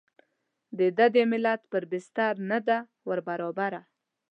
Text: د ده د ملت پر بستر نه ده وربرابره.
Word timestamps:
د 0.77 0.79
ده 0.97 1.05
د 1.15 1.17
ملت 1.31 1.61
پر 1.71 1.83
بستر 1.91 2.33
نه 2.49 2.59
ده 2.67 2.77
وربرابره. 3.07 3.81